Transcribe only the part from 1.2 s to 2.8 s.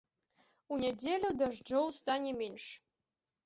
дажджоў стане менш.